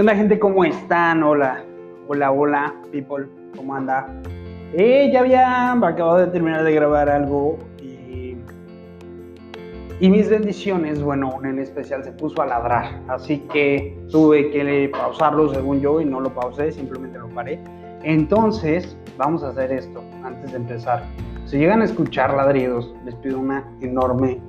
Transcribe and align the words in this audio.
¿Qué 0.00 0.16
gente? 0.16 0.38
¿Cómo 0.38 0.64
están? 0.64 1.22
Hola, 1.22 1.62
hola, 2.08 2.32
hola, 2.32 2.74
people, 2.90 3.28
¿cómo 3.54 3.74
anda? 3.74 4.08
Eh, 4.72 5.10
ya 5.12 5.20
había 5.20 5.72
acabado 5.72 6.16
de 6.16 6.28
terminar 6.28 6.64
de 6.64 6.72
grabar 6.72 7.10
algo 7.10 7.58
y, 7.82 8.34
y 10.00 10.08
mis 10.08 10.30
bendiciones, 10.30 11.02
bueno, 11.02 11.38
en 11.44 11.58
especial 11.58 12.02
se 12.02 12.12
puso 12.12 12.40
a 12.40 12.46
ladrar, 12.46 12.98
así 13.08 13.40
que 13.52 13.94
tuve 14.10 14.50
que 14.50 14.88
pausarlo 14.90 15.52
según 15.52 15.82
yo 15.82 16.00
y 16.00 16.06
no 16.06 16.20
lo 16.20 16.30
pausé, 16.32 16.72
simplemente 16.72 17.18
lo 17.18 17.28
paré. 17.28 17.60
Entonces, 18.02 18.96
vamos 19.18 19.44
a 19.44 19.48
hacer 19.48 19.70
esto 19.70 20.02
antes 20.24 20.52
de 20.52 20.56
empezar. 20.56 21.04
Si 21.44 21.58
llegan 21.58 21.82
a 21.82 21.84
escuchar 21.84 22.32
ladridos, 22.32 22.94
les 23.04 23.14
pido 23.16 23.38
una 23.38 23.70
enorme 23.82 24.40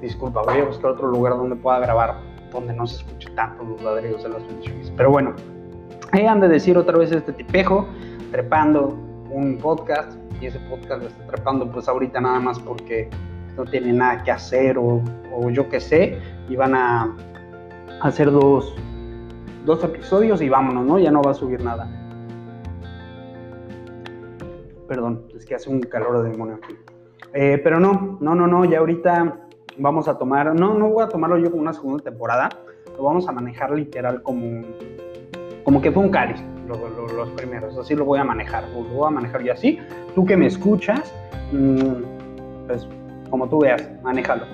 disculpa. 0.00 0.42
Voy 0.42 0.60
a 0.60 0.64
buscar 0.64 0.92
otro 0.92 1.08
lugar 1.08 1.32
donde 1.32 1.56
pueda 1.56 1.80
grabar 1.80 2.31
donde 2.52 2.74
no 2.74 2.86
se 2.86 2.96
escuche 2.96 3.30
tanto 3.30 3.64
los 3.64 3.82
ladridos 3.82 4.22
de 4.22 4.28
las 4.28 4.46
bendiciones. 4.46 4.92
Pero 4.96 5.10
bueno, 5.10 5.34
ahí 6.12 6.26
han 6.26 6.40
de 6.40 6.48
decir 6.48 6.76
otra 6.76 6.98
vez 6.98 7.12
este 7.12 7.32
tipejo, 7.32 7.86
trepando 8.30 8.98
un 9.30 9.58
podcast, 9.58 10.18
y 10.40 10.46
ese 10.46 10.58
podcast 10.60 11.02
lo 11.02 11.08
está 11.08 11.26
trepando 11.26 11.70
pues 11.70 11.88
ahorita 11.88 12.20
nada 12.20 12.40
más 12.40 12.58
porque 12.58 13.08
no 13.56 13.64
tiene 13.64 13.92
nada 13.92 14.22
que 14.22 14.30
hacer 14.30 14.78
o, 14.78 15.02
o 15.32 15.50
yo 15.50 15.68
qué 15.68 15.80
sé, 15.80 16.18
y 16.48 16.56
van 16.56 16.74
a 16.74 17.16
hacer 18.02 18.30
dos, 18.30 18.74
dos 19.64 19.82
episodios 19.84 20.42
y 20.42 20.48
vámonos, 20.48 20.84
¿no? 20.84 20.98
Ya 20.98 21.10
no 21.10 21.22
va 21.22 21.30
a 21.30 21.34
subir 21.34 21.62
nada. 21.62 21.88
Perdón, 24.88 25.24
es 25.34 25.46
que 25.46 25.54
hace 25.54 25.70
un 25.70 25.80
calor 25.80 26.22
de 26.22 26.30
demonio 26.30 26.56
aquí. 26.56 26.74
Eh, 27.34 27.60
pero 27.62 27.80
no, 27.80 28.18
no, 28.20 28.34
no, 28.34 28.46
no, 28.46 28.64
ya 28.64 28.80
ahorita 28.80 29.38
vamos 29.78 30.08
a 30.08 30.18
tomar, 30.18 30.54
no, 30.54 30.74
no 30.74 30.88
voy 30.88 31.04
a 31.04 31.08
tomarlo 31.08 31.38
yo 31.38 31.50
como 31.50 31.62
una 31.62 31.72
segunda 31.72 32.02
temporada, 32.02 32.48
lo 32.96 33.04
vamos 33.04 33.28
a 33.28 33.32
manejar 33.32 33.70
literal 33.72 34.22
como, 34.22 34.62
como 35.64 35.80
que 35.80 35.90
fue 35.90 36.02
un 36.02 36.10
cáliz, 36.10 36.42
los 36.68 37.30
primeros, 37.30 37.76
así 37.76 37.94
lo 37.94 38.04
voy 38.04 38.18
a 38.18 38.24
manejar, 38.24 38.64
lo 38.70 38.82
voy 38.84 39.06
a 39.06 39.10
manejar 39.10 39.42
yo 39.42 39.52
así. 39.52 39.78
Tú 40.14 40.24
que 40.24 40.36
me 40.36 40.46
escuchas, 40.46 41.12
mm, 41.52 42.66
pues 42.66 42.88
como 43.30 43.48
tú 43.48 43.60
veas, 43.60 43.88
manéjalo. 44.02 44.44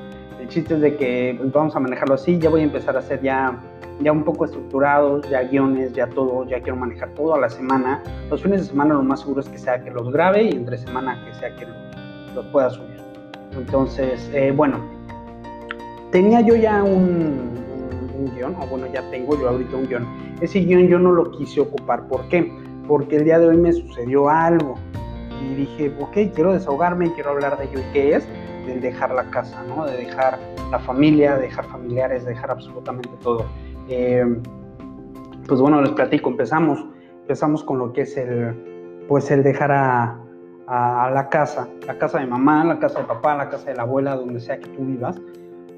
El 0.41 0.48
chiste 0.48 0.75
es 0.75 0.80
de 0.80 0.97
que 0.97 1.38
vamos 1.53 1.75
a 1.75 1.80
manejarlo 1.80 2.14
así, 2.14 2.38
ya 2.38 2.48
voy 2.48 2.60
a 2.60 2.64
empezar 2.64 2.97
a 2.97 3.00
hacer 3.00 3.20
ya, 3.22 3.58
ya 4.00 4.12
un 4.12 4.25
poco 4.25 4.44
estructurados, 4.44 5.28
ya 5.28 5.42
guiones, 5.42 5.92
ya 5.92 6.06
todo, 6.08 6.47
ya 6.47 6.60
quiero 6.60 6.77
manejar 6.77 7.10
todo 7.10 7.34
a 7.34 7.41
la 7.41 7.48
semana. 7.48 8.03
Los 8.30 8.42
fines 8.42 8.62
de 8.62 8.66
semana 8.69 8.94
lo 8.94 9.03
más 9.03 9.20
seguro 9.20 9.41
es 9.41 9.48
que 9.48 9.58
sea 9.58 9.82
que 9.82 9.91
los 9.91 10.10
grabe 10.12 10.44
y 10.44 10.53
entre 10.53 10.78
semana 10.78 11.22
que 11.25 11.34
sea 11.34 11.55
que 11.56 11.66
los, 11.66 11.77
los 12.34 12.47
pueda 12.47 12.70
subir. 12.70 12.98
Entonces, 13.56 14.30
eh, 14.32 14.53
bueno, 14.55 14.97
tenía 16.10 16.40
yo 16.40 16.56
ya 16.56 16.82
un, 16.82 17.54
guion, 18.34 18.56
o 18.60 18.66
bueno, 18.66 18.86
ya 18.92 19.08
tengo 19.10 19.38
yo 19.38 19.48
ahorita 19.48 19.76
un 19.76 19.86
guion. 19.86 20.06
Ese 20.40 20.60
guion 20.60 20.88
yo 20.88 20.98
no 20.98 21.12
lo 21.12 21.30
quise 21.30 21.60
ocupar. 21.60 22.06
¿Por 22.08 22.28
qué? 22.28 22.52
Porque 22.86 23.16
el 23.16 23.24
día 23.24 23.38
de 23.38 23.48
hoy 23.48 23.56
me 23.56 23.72
sucedió 23.72 24.28
algo. 24.28 24.74
Y 25.42 25.54
dije, 25.54 25.92
ok, 26.00 26.34
quiero 26.34 26.52
desahogarme, 26.52 27.12
quiero 27.14 27.30
hablar 27.30 27.58
de 27.58 27.64
ello. 27.64 27.80
¿Y 27.80 27.92
qué 27.92 28.16
es? 28.16 28.28
De 28.66 28.80
dejar 28.80 29.12
la 29.12 29.24
casa, 29.30 29.62
¿no? 29.68 29.86
De 29.86 29.96
dejar 29.96 30.38
la 30.70 30.78
familia, 30.80 31.36
dejar 31.36 31.64
familiares, 31.66 32.24
dejar 32.24 32.50
absolutamente 32.50 33.10
todo. 33.22 33.46
Eh, 33.88 34.24
pues 35.46 35.60
bueno, 35.60 35.80
les 35.80 35.92
platico, 35.92 36.30
empezamos. 36.30 36.84
Empezamos 37.20 37.62
con 37.62 37.78
lo 37.78 37.92
que 37.92 38.02
es 38.02 38.16
el, 38.16 39.04
pues 39.06 39.30
el 39.30 39.42
dejar 39.42 39.70
a, 39.70 40.18
a 40.66 41.10
la 41.10 41.28
casa, 41.28 41.68
la 41.86 41.98
casa 41.98 42.18
de 42.18 42.26
mamá, 42.26 42.64
la 42.64 42.78
casa 42.78 43.00
de 43.00 43.04
papá, 43.04 43.36
la 43.36 43.48
casa 43.48 43.70
de 43.70 43.76
la 43.76 43.82
abuela, 43.82 44.16
donde 44.16 44.40
sea 44.40 44.58
que 44.58 44.68
tú 44.68 44.84
vivas 44.84 45.20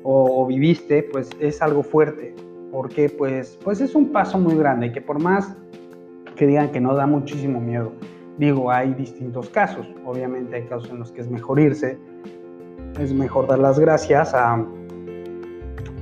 o, 0.03 0.47
viviste, 0.47 1.03
pues 1.03 1.31
es 1.41 1.61
algo 1.63 1.83
fuerte, 1.83 2.35
porque 2.73 3.09
pues, 3.09 3.59
pues 3.63 3.81
es 3.81 3.95
un 3.95 4.13
paso 4.13 4.39
muy 4.39 4.57
grande, 4.57 4.93
que 4.93 5.01
por 5.01 5.21
más 5.21 5.57
que 6.37 6.47
digan 6.47 6.71
que 6.71 6.81
no 6.81 6.95
da 6.95 7.07
muchísimo 7.07 7.61
miedo, 7.61 7.93
digo, 8.39 8.71
hay 8.71 8.95
distintos 8.95 9.51
casos, 9.51 9.87
obviamente 10.07 10.57
hay 10.57 10.63
casos 10.65 10.91
en 10.91 11.01
los 11.01 11.13
que 11.13 11.21
es 11.21 11.31
mejor 11.31 11.61
irse, 11.61 11.99
es 12.99 13.13
mejor 13.13 13.47
dar 13.47 13.59
las 13.59 13.79
gracias 13.79 14.35
a 14.35 14.65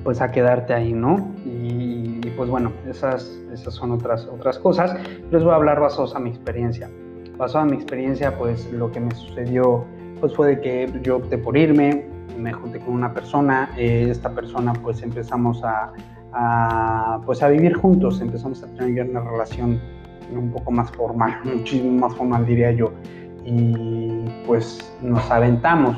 pues 0.04 0.20
a 0.22 0.30
quedarte 0.30 0.72
ahí, 0.72 0.92
¿no? 0.92 1.34
Y, 1.44 2.20
y 2.24 2.32
pues 2.36 2.48
bueno, 2.48 2.72
esas, 2.88 3.38
esas 3.52 3.74
son 3.74 3.92
otras, 3.92 4.26
otras 4.26 4.58
cosas. 4.58 4.96
Les 5.30 5.42
voy 5.42 5.52
a 5.52 5.56
hablar 5.56 5.80
basados 5.80 6.14
a 6.14 6.18
mi 6.18 6.30
experiencia. 6.30 6.88
Basado 7.36 7.64
a 7.64 7.66
mi 7.66 7.76
experiencia, 7.76 8.36
pues 8.38 8.72
lo 8.72 8.90
que 8.90 9.00
me 9.00 9.14
sucedió 9.14 9.84
pues 10.20 10.34
fue 10.34 10.48
de 10.48 10.60
que 10.60 10.92
yo 11.02 11.16
opté 11.18 11.38
por 11.38 11.56
irme, 11.56 12.06
me 12.36 12.52
junté 12.52 12.80
con 12.80 12.94
una 12.94 13.12
persona, 13.12 13.70
eh, 13.76 14.08
esta 14.10 14.30
persona 14.30 14.72
pues 14.72 15.02
empezamos 15.02 15.62
a, 15.64 15.92
a, 16.32 17.20
pues 17.24 17.42
a 17.42 17.48
vivir 17.48 17.74
juntos, 17.74 18.20
empezamos 18.20 18.62
a 18.62 18.66
tener 18.74 19.08
una 19.08 19.20
relación 19.20 19.80
un 20.32 20.50
poco 20.50 20.70
más 20.70 20.90
formal, 20.90 21.38
muchísimo 21.44 22.06
más 22.06 22.14
formal 22.14 22.44
diría 22.46 22.72
yo, 22.72 22.92
y 23.44 24.24
pues 24.46 24.94
nos 25.00 25.30
aventamos. 25.30 25.96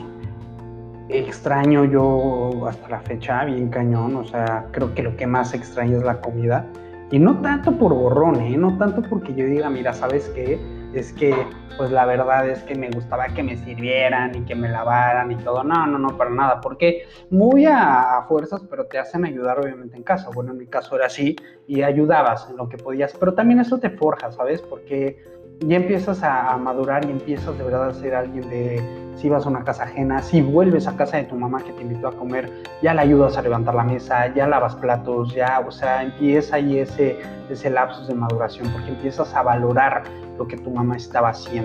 Extraño 1.08 1.84
yo 1.86 2.68
hasta 2.68 2.88
la 2.88 3.00
fecha, 3.00 3.44
bien 3.44 3.68
cañón, 3.68 4.14
o 4.14 4.24
sea, 4.24 4.66
creo 4.70 4.94
que 4.94 5.02
lo 5.02 5.16
que 5.16 5.26
más 5.26 5.52
extraño 5.54 5.98
es 5.98 6.04
la 6.04 6.20
comida, 6.20 6.66
y 7.10 7.18
no 7.18 7.40
tanto 7.40 7.72
por 7.76 7.92
borrón, 7.92 8.36
¿eh? 8.40 8.56
no 8.56 8.78
tanto 8.78 9.02
porque 9.02 9.34
yo 9.34 9.44
diga, 9.46 9.68
mira, 9.68 9.92
¿sabes 9.92 10.30
qué? 10.34 10.60
es 10.94 11.12
que 11.12 11.34
pues 11.76 11.90
la 11.90 12.04
verdad 12.04 12.48
es 12.48 12.62
que 12.62 12.74
me 12.74 12.90
gustaba 12.90 13.28
que 13.28 13.42
me 13.42 13.56
sirvieran 13.56 14.34
y 14.34 14.44
que 14.44 14.54
me 14.54 14.68
lavaran 14.68 15.30
y 15.32 15.36
todo. 15.36 15.64
No, 15.64 15.86
no, 15.86 15.98
no, 15.98 16.16
para 16.16 16.30
nada, 16.30 16.60
porque 16.60 17.06
muy 17.30 17.66
a, 17.66 18.24
fuerzas, 18.28 18.62
pero 18.68 18.86
te 18.86 18.98
hacen 18.98 19.24
ayudar 19.24 19.58
obviamente 19.60 19.96
en 19.96 20.02
casa. 20.02 20.30
Bueno, 20.34 20.52
en 20.52 20.58
mi 20.58 20.66
caso 20.66 20.96
era 20.96 21.06
así 21.06 21.36
y 21.66 21.82
ayudabas 21.82 22.48
en 22.50 22.56
lo 22.56 22.68
que 22.68 22.76
podías, 22.76 23.14
pero 23.18 23.34
también 23.34 23.60
eso 23.60 23.78
te 23.78 23.90
forja, 23.90 24.30
¿sabes? 24.32 24.60
Porque 24.62 25.22
ya 25.60 25.76
empiezas 25.76 26.22
a, 26.22 26.56
madurar 26.56 27.04
y 27.04 27.10
empiezas 27.10 27.56
de 27.58 27.64
verdad 27.64 27.88
a 27.88 27.92
ser 27.92 28.14
alguien 28.14 28.48
de, 28.48 28.82
si 29.16 29.28
vas 29.28 29.44
a 29.44 29.50
una 29.50 29.62
casa 29.62 29.84
ajena, 29.84 30.22
si 30.22 30.40
vuelves 30.40 30.86
a 30.86 30.96
casa 30.96 31.18
de 31.18 31.24
tu 31.24 31.36
mamá 31.36 31.62
que 31.62 31.72
te 31.72 31.82
invitó 31.82 32.08
a 32.08 32.12
comer, 32.12 32.50
ya 32.82 32.94
la 32.94 33.02
ayudas 33.02 33.36
a 33.36 33.42
levantar 33.42 33.74
la 33.74 33.84
mesa, 33.84 34.32
ya 34.34 34.46
lavas 34.46 34.74
platos, 34.76 35.34
ya, 35.34 35.62
o 35.66 35.70
sea, 35.70 36.02
empieza 36.02 36.56
ahí 36.56 36.78
ese, 36.78 37.18
ese 37.50 37.68
lapsus 37.68 38.08
de 38.08 38.14
maduración, 38.14 38.68
porque 38.72 38.88
empiezas 38.88 39.34
a 39.34 39.42
valorar 39.42 40.04
lo 40.38 40.48
que 40.48 40.56
tu 40.56 40.70
mamá 40.70 40.96
estaba 40.96 41.28
haciendo, 41.28 41.59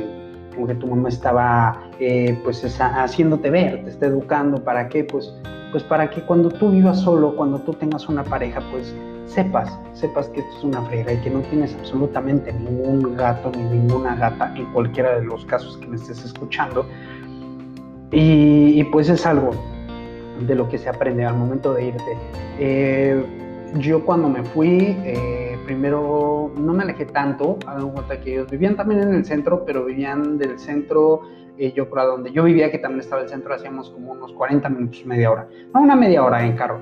como 0.53 0.67
que 0.67 0.75
tu 0.75 0.87
mamá 0.87 1.09
estaba 1.09 1.81
eh, 1.99 2.37
pues 2.43 2.63
esa, 2.63 3.03
haciéndote 3.03 3.49
ver, 3.49 3.83
te 3.83 3.89
está 3.89 4.07
educando, 4.07 4.63
¿para 4.63 4.87
qué? 4.87 5.03
Pues, 5.03 5.33
pues 5.71 5.83
para 5.83 6.09
que 6.09 6.21
cuando 6.21 6.49
tú 6.49 6.69
vivas 6.69 7.01
solo, 7.01 7.35
cuando 7.35 7.59
tú 7.59 7.73
tengas 7.73 8.07
una 8.07 8.23
pareja, 8.23 8.61
pues 8.71 8.93
sepas, 9.25 9.77
sepas 9.93 10.29
que 10.29 10.39
esto 10.39 10.57
es 10.57 10.63
una 10.63 10.81
frega 10.83 11.13
y 11.13 11.17
que 11.17 11.29
no 11.29 11.41
tienes 11.41 11.75
absolutamente 11.75 12.53
ningún 12.53 13.17
gato 13.17 13.51
ni 13.51 13.63
ninguna 13.63 14.15
gata 14.15 14.53
en 14.55 14.71
cualquiera 14.71 15.19
de 15.19 15.25
los 15.25 15.45
casos 15.45 15.77
que 15.77 15.87
me 15.87 15.97
estés 15.97 16.23
escuchando. 16.23 16.85
Y, 18.11 18.79
y 18.79 18.83
pues 18.85 19.09
es 19.09 19.25
algo 19.25 19.51
de 20.47 20.55
lo 20.55 20.69
que 20.69 20.77
se 20.77 20.89
aprende 20.89 21.25
al 21.25 21.35
momento 21.35 21.73
de 21.73 21.87
irte. 21.87 22.17
Eh, 22.59 23.25
yo 23.79 24.03
cuando 24.05 24.29
me 24.29 24.43
fui, 24.43 24.95
eh, 25.03 25.44
primero 25.65 26.51
no 26.57 26.73
me 26.73 26.83
alejé 26.83 27.05
tanto, 27.05 27.57
hagan 27.65 27.89
cuenta 27.91 28.21
que 28.21 28.33
ellos 28.33 28.49
vivían 28.49 28.75
también 28.75 29.01
en 29.01 29.13
el 29.13 29.25
centro, 29.25 29.65
pero 29.65 29.83
vivían 29.83 30.37
del 30.37 30.59
centro, 30.59 31.21
eh, 31.57 31.73
yo 31.75 31.89
por 31.89 31.99
donde 31.99 32.31
yo 32.31 32.43
vivía, 32.43 32.71
que 32.71 32.77
también 32.77 33.01
estaba 33.01 33.23
el 33.23 33.29
centro, 33.29 33.53
hacíamos 33.53 33.89
como 33.89 34.11
unos 34.11 34.31
40 34.33 34.69
minutos, 34.69 35.05
media 35.05 35.31
hora, 35.31 35.47
no, 35.73 35.81
una 35.81 35.95
media 35.95 36.23
hora 36.23 36.45
en 36.45 36.55
carro. 36.55 36.79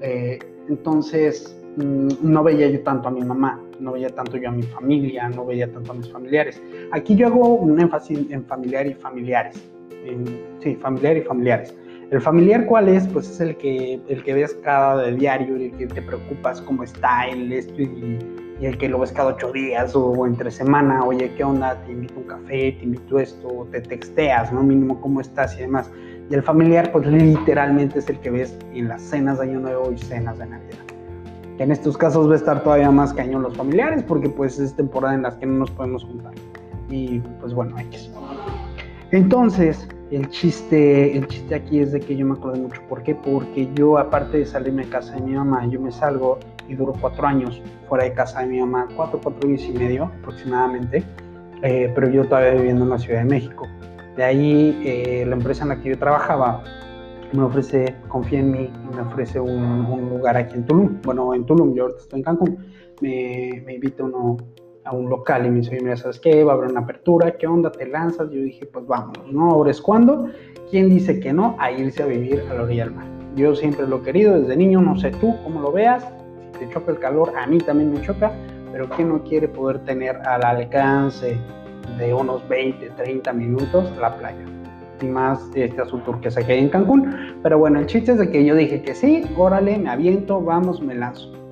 Eh, 0.00 0.38
entonces, 0.68 1.56
mmm, 1.76 2.08
no 2.22 2.42
veía 2.42 2.68
yo 2.68 2.82
tanto 2.82 3.08
a 3.08 3.10
mi 3.10 3.22
mamá, 3.22 3.60
no 3.78 3.92
veía 3.92 4.08
tanto 4.08 4.36
yo 4.36 4.48
a 4.48 4.52
mi 4.52 4.62
familia, 4.62 5.28
no 5.28 5.44
veía 5.44 5.70
tanto 5.70 5.92
a 5.92 5.94
mis 5.94 6.10
familiares. 6.10 6.62
Aquí 6.92 7.14
yo 7.14 7.26
hago 7.26 7.54
un 7.54 7.78
énfasis 7.80 8.30
en 8.30 8.44
familiar 8.44 8.86
y 8.86 8.94
familiares, 8.94 9.62
en, 10.04 10.24
sí, 10.60 10.76
familiar 10.76 11.16
y 11.16 11.22
familiares. 11.22 11.74
El 12.10 12.20
familiar, 12.20 12.66
¿cuál 12.66 12.88
es? 12.88 13.08
Pues 13.08 13.28
es 13.28 13.40
el 13.40 13.56
que, 13.56 14.00
el 14.08 14.22
que 14.22 14.34
ves 14.34 14.54
cada 14.62 15.10
diario, 15.10 15.56
el 15.56 15.72
que 15.72 15.86
te 15.86 16.02
preocupas 16.02 16.60
cómo 16.60 16.84
está 16.84 17.26
el 17.28 17.52
esto 17.52 17.80
y, 17.80 18.18
el 18.60 18.78
que 18.78 18.88
lo 18.88 19.00
ves 19.00 19.12
cada 19.12 19.34
ocho 19.34 19.52
días 19.52 19.94
o 19.94 20.26
entre 20.26 20.50
semana, 20.50 21.04
oye, 21.04 21.30
¿qué 21.36 21.44
onda? 21.44 21.74
Te 21.84 21.92
invito 21.92 22.14
un 22.16 22.24
café, 22.24 22.72
te 22.72 22.84
invito 22.84 23.18
esto, 23.18 23.66
te 23.72 23.80
texteas, 23.80 24.52
¿no? 24.52 24.62
Mínimo 24.62 25.00
cómo 25.00 25.20
estás 25.20 25.54
y 25.58 25.62
demás. 25.62 25.90
Y 26.30 26.34
el 26.34 26.42
familiar, 26.42 26.90
pues 26.92 27.06
literalmente 27.06 27.98
es 27.98 28.08
el 28.08 28.18
que 28.20 28.30
ves 28.30 28.56
en 28.72 28.88
las 28.88 29.02
cenas 29.02 29.38
de 29.38 29.48
Año 29.48 29.60
Nuevo 29.60 29.92
y 29.92 29.98
cenas 29.98 30.38
de 30.38 30.46
Navidad. 30.46 30.78
En 31.58 31.72
estos 31.72 31.96
casos 31.96 32.28
va 32.28 32.34
a 32.34 32.36
estar 32.36 32.62
todavía 32.62 32.90
más 32.90 33.12
cañón 33.12 33.42
los 33.42 33.56
familiares 33.56 34.02
porque 34.02 34.28
pues 34.28 34.58
es 34.58 34.74
temporada 34.74 35.14
en 35.14 35.22
las 35.22 35.34
que 35.36 35.46
no 35.46 35.58
nos 35.58 35.70
podemos 35.70 36.04
juntar. 36.04 36.32
Y 36.88 37.18
pues 37.40 37.52
bueno. 37.52 37.76
Entonces, 39.10 39.88
el 40.10 40.28
chiste, 40.28 41.16
el 41.16 41.26
chiste 41.26 41.54
aquí 41.54 41.80
es 41.80 41.92
de 41.92 42.00
que 42.00 42.16
yo 42.16 42.26
me 42.26 42.34
acuerdo 42.34 42.60
mucho. 42.60 42.80
¿Por 42.88 43.02
qué? 43.02 43.14
Porque 43.14 43.68
yo, 43.74 43.98
aparte 43.98 44.38
de 44.38 44.46
salirme 44.46 44.84
de 44.84 44.90
casa 44.90 45.14
de 45.14 45.22
mi 45.22 45.32
mamá, 45.32 45.66
yo 45.66 45.80
me 45.80 45.90
salgo 45.90 46.38
y 46.68 46.74
duro 46.74 46.94
cuatro 47.00 47.26
años 47.26 47.60
fuera 47.88 48.04
de 48.04 48.12
casa 48.12 48.40
de 48.40 48.46
mi 48.46 48.60
mamá, 48.60 48.88
cuatro, 48.96 49.20
cuatro 49.22 49.48
años 49.48 49.62
y 49.62 49.72
medio 49.72 50.04
aproximadamente, 50.04 51.04
eh, 51.62 51.90
pero 51.94 52.08
yo 52.10 52.24
todavía 52.24 52.52
viviendo 52.52 52.84
en 52.84 52.90
la 52.90 52.98
Ciudad 52.98 53.20
de 53.20 53.26
México. 53.26 53.66
De 54.16 54.24
ahí, 54.24 54.80
eh, 54.84 55.24
la 55.26 55.34
empresa 55.34 55.64
en 55.64 55.70
la 55.70 55.80
que 55.80 55.90
yo 55.90 55.98
trabajaba, 55.98 56.62
me 57.32 57.42
ofrece, 57.42 57.96
confía 58.08 58.40
en 58.40 58.52
mí, 58.52 58.70
me 58.94 59.02
ofrece 59.02 59.40
un, 59.40 60.08
lugar 60.08 60.36
aquí 60.36 60.54
en 60.54 60.66
Tulum. 60.66 61.00
Bueno, 61.02 61.34
en 61.34 61.44
Tulum, 61.44 61.74
yo 61.74 61.84
ahorita 61.84 62.00
estoy 62.00 62.20
en 62.20 62.24
Cancún. 62.24 62.58
Me, 63.00 63.62
me 63.66 63.74
invita 63.74 64.04
uno 64.04 64.36
a 64.84 64.92
un 64.92 65.08
local 65.08 65.46
y 65.46 65.50
me 65.50 65.56
dice, 65.58 65.78
mira, 65.80 65.96
¿sabes 65.96 66.20
qué? 66.20 66.44
Va 66.44 66.52
a 66.52 66.56
haber 66.56 66.70
una 66.70 66.80
apertura, 66.80 67.36
¿qué 67.36 67.46
onda? 67.46 67.72
¿Te 67.72 67.86
lanzas? 67.86 68.30
Yo 68.30 68.40
dije, 68.40 68.66
pues 68.66 68.86
vamos, 68.86 69.18
¿no? 69.30 69.50
Ahora 69.50 69.70
es 69.70 69.80
cuando. 69.80 70.28
¿Quién 70.70 70.90
dice 70.90 71.20
que 71.20 71.32
no? 71.32 71.56
A 71.58 71.70
irse 71.70 72.02
a 72.02 72.06
vivir 72.06 72.42
a 72.50 72.54
la 72.54 72.62
orilla 72.62 72.84
del 72.84 72.94
mar. 72.94 73.06
Yo 73.36 73.54
siempre 73.54 73.86
lo 73.86 73.98
he 73.98 74.02
querido 74.02 74.38
desde 74.40 74.56
niño, 74.56 74.80
no 74.80 74.96
sé 74.98 75.10
tú 75.10 75.34
cómo 75.42 75.60
lo 75.60 75.72
veas. 75.72 76.06
Si 76.52 76.60
te 76.60 76.72
choca 76.72 76.92
el 76.92 76.98
calor, 76.98 77.32
a 77.36 77.46
mí 77.46 77.58
también 77.58 77.92
me 77.92 78.00
choca, 78.02 78.32
pero 78.72 78.88
¿quién 78.90 79.08
no 79.08 79.22
quiere 79.24 79.48
poder 79.48 79.80
tener 79.80 80.16
al 80.26 80.44
alcance 80.44 81.36
de 81.98 82.14
unos 82.14 82.46
20, 82.48 82.90
30 82.90 83.32
minutos 83.32 83.92
la 84.00 84.16
playa? 84.16 84.44
Y 85.00 85.06
más 85.06 85.50
este 85.54 85.82
azul 85.82 86.02
turquesa 86.04 86.44
que 86.44 86.52
hay 86.52 86.60
en 86.60 86.68
Cancún. 86.68 87.38
Pero 87.42 87.58
bueno, 87.58 87.80
el 87.80 87.86
chiste 87.86 88.12
es 88.12 88.18
de 88.18 88.30
que 88.30 88.44
yo 88.44 88.54
dije 88.54 88.82
que 88.82 88.94
sí, 88.94 89.24
órale, 89.36 89.78
me 89.78 89.90
aviento, 89.90 90.40
vamos, 90.40 90.80
me 90.80 90.94
lanzo. 90.94 91.43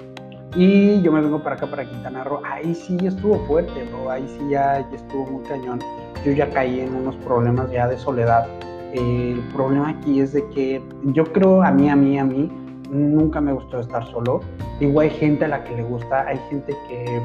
Y 0.55 1.01
yo 1.01 1.13
me 1.13 1.23
vengo 1.23 1.43
para 1.43 1.57
acá, 1.57 1.67
para 1.67 1.89
Quintana 1.89 2.25
Roo. 2.25 2.41
Ahí 2.45 2.75
sí 2.75 2.99
estuvo 3.03 3.39
fuerte, 3.47 3.85
bro. 3.85 4.11
Ahí 4.11 4.25
sí 4.37 4.51
ya, 4.51 4.87
ya 4.91 4.97
estuvo 4.97 5.27
muy 5.27 5.43
cañón. 5.45 5.79
Yo 6.25 6.33
ya 6.33 6.51
caí 6.51 6.81
en 6.81 6.95
unos 6.95 7.17
problemas 7.17 7.71
ya 7.71 7.89
de 7.89 7.97
soledad. 7.97 8.47
el 8.93 9.41
problema 9.55 9.89
aquí 9.89 10.21
es 10.21 10.35
de 10.35 10.47
que 10.51 10.83
yo 11.05 11.25
creo 11.25 11.63
a 11.63 11.71
mí, 11.71 11.89
a 11.89 11.97
mí, 11.97 12.19
a 12.19 12.25
mí, 12.25 12.51
nunca 12.91 13.41
me 13.41 13.53
gustó 13.53 13.81
estar 13.81 14.05
solo. 14.11 14.41
Digo, 14.79 15.01
hay 15.01 15.09
gente 15.09 15.47
a 15.47 15.49
la 15.49 15.65
que 15.65 15.75
le 15.75 15.83
gusta, 15.85 16.27
hay 16.27 16.39
gente 16.51 16.77
que, 16.87 17.23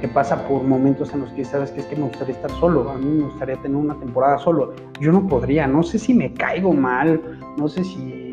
que 0.00 0.08
pasa 0.08 0.46
por 0.46 0.62
momentos 0.62 1.12
en 1.12 1.20
los 1.20 1.30
que 1.30 1.44
sabes 1.44 1.72
que 1.72 1.80
es 1.80 1.86
que 1.86 1.96
me 1.96 2.04
gustaría 2.04 2.36
estar 2.36 2.50
solo. 2.52 2.88
A 2.90 2.96
mí 2.96 3.06
me 3.06 3.24
gustaría 3.24 3.56
tener 3.56 3.76
una 3.76 3.94
temporada 3.94 4.38
solo. 4.38 4.72
Yo 5.00 5.10
no 5.10 5.26
podría, 5.26 5.66
no 5.66 5.82
sé 5.82 5.98
si 5.98 6.14
me 6.14 6.32
caigo 6.32 6.72
mal, 6.72 7.20
no 7.56 7.66
sé 7.66 7.82
si 7.82 8.27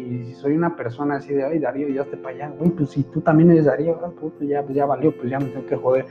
soy 0.45 0.55
una 0.55 0.75
persona 0.75 1.15
así 1.15 1.33
de, 1.33 1.43
ay, 1.43 1.57
Darío, 1.57 1.87
ya 1.89 2.03
te 2.03 2.17
para 2.17 2.35
allá, 2.35 2.53
güey, 2.55 2.69
pues 2.69 2.91
si 2.91 3.01
tú 3.01 3.19
también 3.19 3.49
eres 3.49 3.65
Darío, 3.65 3.99
ah, 4.03 4.11
pues, 4.19 4.47
ya, 4.47 4.61
pues 4.61 4.75
ya 4.75 4.85
valió, 4.85 5.11
pues 5.17 5.31
ya 5.31 5.39
me 5.39 5.45
tengo 5.45 5.65
que 5.65 5.75
joder. 5.75 6.05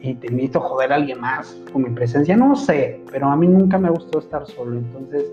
Y 0.00 0.14
te 0.14 0.28
invito 0.28 0.60
a 0.60 0.62
joder 0.62 0.92
a 0.92 0.94
alguien 0.94 1.20
más 1.20 1.60
con 1.72 1.82
mi 1.82 1.90
presencia, 1.90 2.36
no 2.36 2.54
sé, 2.54 3.00
pero 3.10 3.26
a 3.26 3.36
mí 3.36 3.48
nunca 3.48 3.78
me 3.78 3.90
gustó 3.90 4.20
estar 4.20 4.46
solo, 4.46 4.78
entonces, 4.78 5.24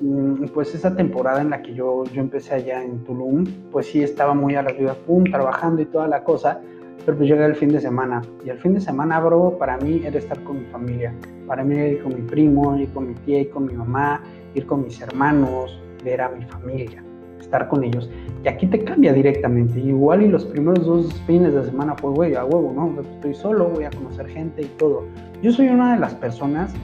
mm, 0.00 0.46
pues 0.52 0.74
esa 0.74 0.96
temporada 0.96 1.40
en 1.40 1.50
la 1.50 1.62
que 1.62 1.72
yo, 1.72 2.02
yo 2.12 2.20
empecé 2.20 2.54
allá 2.54 2.82
en 2.82 3.04
Tulum, 3.04 3.44
pues 3.70 3.86
sí 3.86 4.02
estaba 4.02 4.34
muy 4.34 4.56
a 4.56 4.62
la 4.62 4.70
ciudad, 4.70 4.96
pum, 5.06 5.22
trabajando 5.22 5.80
y 5.80 5.84
toda 5.84 6.08
la 6.08 6.24
cosa, 6.24 6.60
pero 7.06 7.16
pues 7.16 7.28
llegué 7.28 7.44
el 7.44 7.54
fin 7.54 7.68
de 7.68 7.80
semana, 7.80 8.22
y 8.44 8.50
el 8.50 8.58
fin 8.58 8.74
de 8.74 8.80
semana, 8.80 9.20
bro, 9.20 9.56
para 9.56 9.76
mí 9.76 10.02
era 10.04 10.18
estar 10.18 10.42
con 10.42 10.58
mi 10.58 10.66
familia, 10.66 11.14
para 11.46 11.62
mí 11.62 11.76
era 11.76 11.86
ir 11.90 12.02
con 12.02 12.12
mi 12.12 12.22
primo, 12.22 12.76
ir 12.76 12.92
con 12.92 13.06
mi 13.06 13.14
tía, 13.14 13.42
ir 13.42 13.50
con 13.50 13.66
mi 13.66 13.74
mamá, 13.74 14.20
ir 14.54 14.66
con 14.66 14.82
mis 14.82 15.00
hermanos, 15.00 15.80
ver 16.02 16.22
a 16.22 16.28
mi 16.30 16.44
familia 16.44 17.04
estar 17.44 17.68
con 17.68 17.84
ellos. 17.84 18.10
Y 18.44 18.48
aquí 18.48 18.66
te 18.66 18.82
cambia 18.82 19.12
directamente. 19.12 19.78
Igual 19.80 20.22
y 20.22 20.28
los 20.28 20.44
primeros 20.44 20.84
dos 20.84 21.12
fines 21.26 21.54
de 21.54 21.64
semana, 21.64 21.94
pues, 21.96 22.14
güey, 22.14 22.34
a 22.34 22.44
huevo, 22.44 22.72
¿no? 22.74 23.00
Estoy 23.00 23.34
solo, 23.34 23.68
voy 23.68 23.84
a 23.84 23.90
conocer 23.90 24.26
gente 24.28 24.62
y 24.62 24.66
todo. 24.78 25.04
Yo 25.42 25.52
soy 25.52 25.68
una 25.68 25.94
de 25.94 26.00
las 26.00 26.14
personas 26.14 26.74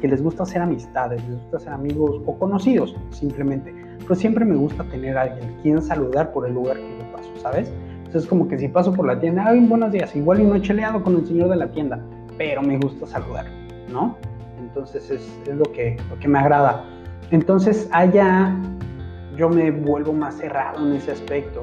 que 0.00 0.08
les 0.08 0.22
gusta 0.22 0.42
hacer 0.42 0.60
amistades, 0.60 1.22
les 1.28 1.40
gusta 1.40 1.56
hacer 1.58 1.72
amigos 1.72 2.20
o 2.26 2.38
conocidos, 2.38 2.94
simplemente. 3.10 3.74
Pero 4.00 4.14
siempre 4.14 4.44
me 4.44 4.56
gusta 4.56 4.84
tener 4.84 5.16
a 5.16 5.22
alguien 5.22 5.56
quien 5.62 5.80
saludar 5.80 6.32
por 6.32 6.46
el 6.46 6.54
lugar 6.54 6.76
que 6.76 6.98
yo 6.98 7.12
paso, 7.12 7.30
¿sabes? 7.40 7.72
Entonces, 8.04 8.26
como 8.28 8.46
que 8.46 8.58
si 8.58 8.68
paso 8.68 8.92
por 8.92 9.06
la 9.06 9.18
tienda, 9.18 9.44
ay, 9.46 9.60
buenos 9.60 9.92
días, 9.92 10.14
igual 10.14 10.40
y 10.40 10.44
no 10.44 10.54
he 10.54 10.62
cheleado 10.62 11.02
con 11.02 11.16
el 11.16 11.26
señor 11.26 11.48
de 11.48 11.56
la 11.56 11.70
tienda, 11.70 11.98
pero 12.38 12.62
me 12.62 12.78
gusta 12.78 13.06
saludar, 13.06 13.46
¿no? 13.90 14.16
Entonces, 14.60 15.10
es, 15.10 15.40
es 15.46 15.56
lo, 15.56 15.64
que, 15.64 15.96
lo 16.10 16.18
que 16.18 16.28
me 16.28 16.38
agrada. 16.38 16.84
Entonces, 17.30 17.88
allá 17.90 18.54
yo 19.36 19.48
me 19.48 19.70
vuelvo 19.70 20.12
más 20.12 20.36
cerrado 20.36 20.86
en 20.86 20.94
ese 20.94 21.12
aspecto, 21.12 21.62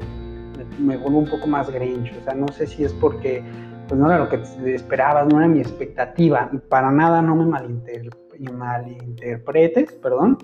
me, 0.78 0.96
vuelvo 0.96 1.18
un 1.18 1.28
poco 1.28 1.46
más 1.46 1.70
grinch, 1.70 2.16
o 2.16 2.24
sea, 2.24 2.34
no 2.34 2.48
sé 2.48 2.66
si 2.66 2.84
es 2.84 2.92
porque 2.92 3.42
pues 3.88 4.00
no 4.00 4.10
era 4.10 4.18
lo 4.18 4.28
que 4.28 4.40
esperabas, 4.74 5.26
no 5.28 5.38
era 5.38 5.48
mi 5.48 5.60
expectativa, 5.60 6.50
para 6.68 6.90
nada 6.90 7.20
no 7.20 7.36
me 7.36 7.44
malinterpretes, 7.44 9.92
perdón, 9.92 10.38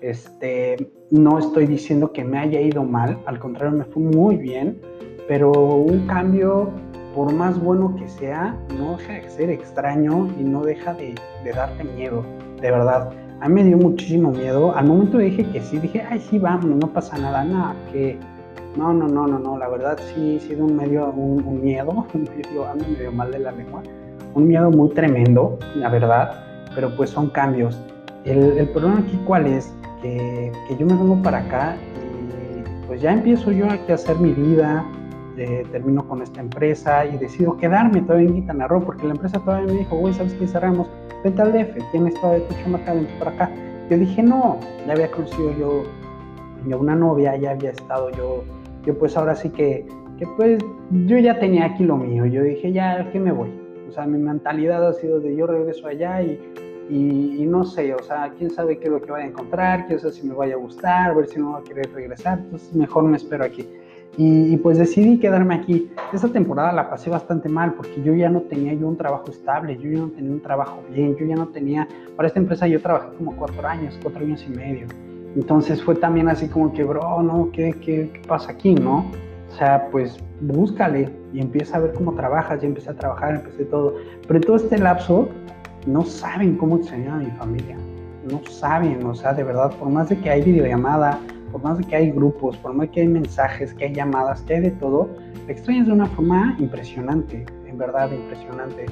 este, 0.00 0.90
no 1.10 1.38
estoy 1.38 1.66
diciendo 1.66 2.12
que 2.12 2.24
me 2.24 2.38
haya 2.38 2.60
ido 2.60 2.84
mal, 2.84 3.18
al 3.26 3.38
contrario, 3.38 3.76
me 3.76 3.84
fue 3.84 4.02
muy 4.02 4.36
bien, 4.36 4.80
pero 5.28 5.52
un 5.52 6.06
cambio, 6.06 6.70
por 7.14 7.30
más 7.32 7.62
bueno 7.62 7.94
que 7.96 8.08
sea, 8.08 8.56
no 8.78 8.96
deja 8.96 9.12
de 9.14 9.28
ser 9.28 9.50
extraño 9.50 10.28
y 10.38 10.44
no 10.44 10.62
deja 10.62 10.94
de, 10.94 11.14
de 11.44 11.52
darte 11.52 11.84
miedo, 11.84 12.24
de 12.60 12.70
verdad 12.70 13.10
a 13.40 13.48
mí 13.48 13.54
me 13.54 13.64
dio 13.64 13.78
muchísimo 13.78 14.30
miedo. 14.30 14.74
Al 14.76 14.86
momento 14.86 15.18
dije 15.18 15.44
que 15.46 15.60
sí, 15.60 15.78
dije, 15.78 16.04
ay, 16.08 16.20
sí, 16.20 16.38
vamos, 16.38 16.66
no 16.66 16.86
pasa 16.88 17.16
nada, 17.18 17.44
nada, 17.44 17.74
que 17.92 18.18
no, 18.76 18.92
no, 18.92 19.08
no, 19.08 19.26
no, 19.26 19.38
no, 19.38 19.58
la 19.58 19.68
verdad 19.68 19.98
sí, 20.14 20.38
sí 20.40 20.48
sido 20.48 20.66
un 20.66 20.76
medio, 20.76 21.10
un, 21.10 21.62
miedo, 21.62 21.90
un 22.14 22.22
medio, 22.24 22.68
ando 22.68 22.84
medio 22.86 23.10
mal 23.12 23.30
de 23.30 23.38
la 23.40 23.52
lengua, 23.52 23.82
un 24.34 24.46
miedo 24.46 24.70
muy 24.70 24.90
tremendo, 24.90 25.58
la 25.76 25.88
verdad, 25.88 26.44
pero 26.74 26.94
pues 26.96 27.10
son 27.10 27.30
cambios. 27.30 27.80
El, 28.24 28.58
el 28.58 28.68
problema 28.68 28.98
aquí 28.98 29.18
cuál 29.26 29.46
es, 29.46 29.72
que, 30.02 30.52
que, 30.68 30.76
yo 30.76 30.86
me 30.86 30.94
vengo 30.94 31.22
para 31.22 31.38
acá 31.38 31.76
y 31.76 32.86
pues 32.86 33.00
ya 33.00 33.12
empiezo 33.12 33.50
yo 33.52 33.70
aquí 33.70 33.90
a 33.92 33.94
hacer 33.94 34.18
mi 34.18 34.32
vida, 34.32 34.84
eh, 35.36 35.64
termino 35.70 36.06
con 36.06 36.22
esta 36.22 36.40
empresa 36.40 37.06
y 37.06 37.16
decido 37.18 37.56
quedarme 37.56 38.02
todavía 38.02 38.28
en 38.28 38.34
Quintana 38.34 38.68
Roo, 38.68 38.84
porque 38.84 39.06
la 39.06 39.12
empresa 39.12 39.38
todavía 39.40 39.72
me 39.72 39.78
dijo, 39.80 39.96
güey, 39.96 40.14
¿sabes 40.14 40.34
qué 40.34 40.46
cerramos? 40.46 40.88
vente 41.24 41.42
al 41.42 41.52
DF, 41.52 41.90
tienes 41.90 42.14
de 42.14 42.40
tu 42.40 42.54
chamaca, 42.62 42.94
vente 42.94 43.12
para 43.18 43.30
acá. 43.32 43.50
Yo 43.90 43.98
dije, 43.98 44.22
no, 44.22 44.58
ya 44.86 44.92
había 44.92 45.10
conocido 45.10 45.52
yo, 45.58 45.82
yo 46.66 46.78
una 46.78 46.94
novia, 46.94 47.36
ya 47.36 47.52
había 47.52 47.70
estado 47.70 48.10
yo, 48.12 48.44
yo 48.84 48.98
pues 48.98 49.16
ahora 49.16 49.34
sí 49.34 49.50
que, 49.50 49.86
que 50.18 50.26
pues 50.36 50.62
yo 51.06 51.18
ya 51.18 51.38
tenía 51.38 51.66
aquí 51.66 51.84
lo 51.84 51.96
mío, 51.96 52.24
yo 52.26 52.42
dije, 52.42 52.72
ya, 52.72 53.10
¿qué 53.10 53.18
me 53.18 53.32
voy? 53.32 53.50
O 53.88 53.92
sea, 53.92 54.06
mi 54.06 54.18
mentalidad 54.18 54.86
ha 54.86 54.92
sido 54.92 55.20
de 55.20 55.34
yo 55.34 55.46
regreso 55.46 55.88
allá 55.88 56.22
y, 56.22 56.38
y, 56.88 57.46
no 57.46 57.64
sé, 57.64 57.94
o 57.94 58.02
sea, 58.02 58.32
quién 58.36 58.50
sabe 58.50 58.78
qué 58.78 58.86
es 58.86 58.90
lo 58.90 59.00
que 59.00 59.10
voy 59.10 59.20
a 59.20 59.26
encontrar, 59.26 59.86
quién 59.86 59.98
sabe 59.98 60.12
si 60.12 60.26
me 60.26 60.34
vaya 60.34 60.54
a 60.54 60.58
gustar, 60.58 61.10
a 61.10 61.14
ver 61.14 61.26
si 61.26 61.38
no 61.38 61.52
va 61.52 61.58
a 61.58 61.62
querer 61.62 61.88
regresar, 61.92 62.38
entonces 62.38 62.74
mejor 62.74 63.04
me 63.04 63.16
espero 63.16 63.44
aquí. 63.44 63.66
Y, 64.16 64.56
pues 64.58 64.76
decidí 64.76 65.18
quedarme 65.18 65.54
aquí. 65.54 65.90
Esa 66.12 66.28
temporada 66.28 66.72
la 66.72 66.90
pasé 66.90 67.08
bastante 67.08 67.48
mal 67.48 67.74
porque 67.74 68.02
yo 68.02 68.12
ya 68.14 68.28
no 68.28 68.40
tenía 68.42 68.74
yo 68.74 68.86
un 68.86 68.96
trabajo 68.96 69.30
estable, 69.30 69.78
yo 69.78 69.90
ya 69.90 69.98
no 70.00 70.08
tenía 70.08 70.32
un 70.32 70.40
trabajo 70.40 70.82
bien, 70.92 71.16
yo 71.16 71.24
ya 71.24 71.36
no 71.36 71.48
tenía, 71.48 71.88
para 72.16 72.26
esta 72.26 72.40
empresa 72.40 72.66
yo 72.66 72.82
trabajé 72.82 73.08
como 73.16 73.34
cuatro 73.36 73.66
años, 73.66 73.98
cuatro 74.02 74.24
años 74.24 74.44
y 74.46 74.50
medio. 74.50 74.86
Entonces 75.36 75.82
fue 75.82 75.94
también 75.94 76.28
así 76.28 76.48
como 76.48 76.72
que, 76.72 76.84
bro, 76.84 77.22
¿no? 77.22 77.50
¿Qué, 77.52 77.72
qué, 77.80 78.10
qué 78.12 78.20
pasa 78.26 78.50
aquí, 78.50 78.74
no? 78.74 79.06
O 79.50 79.56
sea, 79.56 79.88
pues 79.90 80.18
búscale 80.40 81.10
y 81.32 81.40
empieza 81.40 81.76
a 81.76 81.80
ver 81.80 81.92
cómo 81.94 82.14
trabajas, 82.14 82.60
ya 82.60 82.68
empecé 82.68 82.90
a 82.90 82.94
trabajar, 82.94 83.36
empecé 83.36 83.64
todo. 83.64 83.94
Pero 84.26 84.36
en 84.36 84.42
todo 84.42 84.56
este 84.56 84.78
lapso 84.78 85.28
no 85.86 86.04
saben 86.04 86.56
cómo 86.56 86.76
extrañar 86.76 87.14
a 87.14 87.18
mi 87.18 87.30
familia, 87.32 87.76
no 88.30 88.40
saben, 88.50 89.04
o 89.04 89.14
sea, 89.14 89.32
de 89.32 89.44
verdad, 89.44 89.72
por 89.78 89.88
más 89.88 90.08
de 90.08 90.18
que 90.18 90.30
hay 90.30 90.42
videollamada, 90.42 91.18
por 91.50 91.62
más 91.62 91.78
de 91.78 91.84
que 91.84 91.96
hay 91.96 92.10
grupos, 92.10 92.56
por 92.58 92.72
más 92.72 92.88
de 92.88 92.92
que 92.92 93.00
hay 93.00 93.08
mensajes, 93.08 93.74
que 93.74 93.86
hay 93.86 93.94
llamadas, 93.94 94.42
que 94.42 94.54
hay 94.54 94.60
de 94.60 94.70
todo, 94.72 95.08
te 95.46 95.52
extrañas 95.52 95.86
de 95.86 95.92
una 95.92 96.06
forma 96.06 96.56
impresionante, 96.58 97.44
en 97.66 97.78
verdad 97.78 98.10
impresionante. 98.12 98.86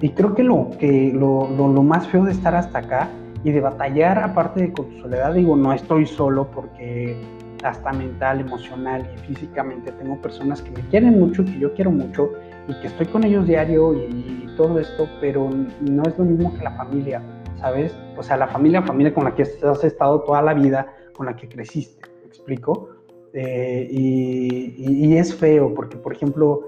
Y 0.00 0.10
creo 0.10 0.34
que 0.34 0.42
lo, 0.42 0.70
que 0.78 1.12
lo, 1.14 1.48
lo, 1.50 1.82
más 1.82 2.08
feo 2.08 2.24
de 2.24 2.32
estar 2.32 2.54
hasta 2.54 2.78
acá 2.78 3.08
y 3.44 3.50
de 3.50 3.60
batallar, 3.60 4.18
aparte 4.18 4.60
de 4.60 4.72
con 4.72 4.88
tu 4.90 5.00
soledad, 5.02 5.34
digo, 5.34 5.56
no 5.56 5.72
estoy 5.72 6.06
solo 6.06 6.50
porque 6.50 7.20
hasta 7.62 7.92
mental, 7.92 8.40
emocional 8.40 9.06
y 9.14 9.18
físicamente 9.26 9.92
tengo 9.92 10.16
personas 10.20 10.62
que 10.62 10.70
me 10.70 10.80
quieren 10.88 11.18
mucho, 11.18 11.44
que 11.44 11.58
yo 11.58 11.74
quiero 11.74 11.90
mucho 11.90 12.30
y 12.68 12.74
que 12.80 12.86
estoy 12.86 13.06
con 13.06 13.24
ellos 13.24 13.46
diario 13.46 13.94
y, 13.94 14.38
todo 14.56 14.78
esto, 14.78 15.08
pero 15.22 15.48
no 15.80 16.02
es 16.02 16.18
lo 16.18 16.24
mismo 16.24 16.54
que 16.54 16.62
la 16.62 16.72
familia, 16.72 17.22
¿sabes? 17.60 17.96
O 18.18 18.22
sea, 18.22 18.36
la 18.36 18.46
familia, 18.46 18.82
familia 18.82 19.14
con 19.14 19.24
la 19.24 19.34
que 19.34 19.42
has 19.42 19.84
estado 19.84 20.20
toda 20.20 20.42
la 20.42 20.52
vida, 20.52 20.86
con 21.20 21.26
la 21.26 21.36
que 21.36 21.50
creciste, 21.50 22.00
¿me 22.22 22.28
explico? 22.28 22.88
Eh, 23.34 23.86
y, 23.90 25.14
es 25.18 25.34
feo 25.34 25.74
porque, 25.74 25.98
por 25.98 26.14
ejemplo, 26.14 26.62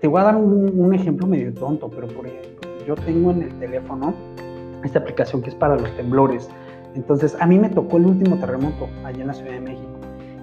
te 0.00 0.08
voy 0.08 0.22
a 0.22 0.24
dar 0.24 0.36
un, 0.36 0.94
ejemplo 0.94 1.26
medio 1.26 1.52
tonto, 1.52 1.90
pero 1.90 2.08
por 2.08 2.26
ejemplo, 2.26 2.70
yo 2.86 2.94
tengo 2.94 3.30
en 3.30 3.42
el 3.42 3.58
teléfono 3.58 4.14
esta 4.82 5.00
aplicación 5.00 5.42
que 5.42 5.50
es 5.50 5.54
para 5.54 5.76
los 5.76 5.94
temblores. 5.98 6.48
Entonces, 6.94 7.36
a 7.38 7.46
mí 7.46 7.58
me 7.58 7.68
tocó 7.68 7.98
el 7.98 8.06
último 8.06 8.38
terremoto 8.38 8.88
allá 9.04 9.20
en 9.20 9.26
la 9.26 9.34
Ciudad 9.34 9.52
de 9.52 9.60
México. 9.60 9.98